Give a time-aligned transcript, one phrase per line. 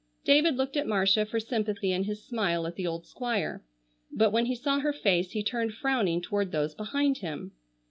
[0.25, 3.63] David looked at Marcia for sympathy in his smile at the old Squire,
[4.11, 7.51] but when he saw her face he turned frowning toward those behind him.